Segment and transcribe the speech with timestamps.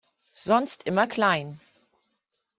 [0.33, 1.59] Sonst immer klein!